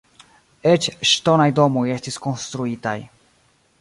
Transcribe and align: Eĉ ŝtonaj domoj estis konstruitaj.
Eĉ 0.69 0.87
ŝtonaj 1.09 1.47
domoj 1.59 1.85
estis 1.97 2.19
konstruitaj. 2.27 2.99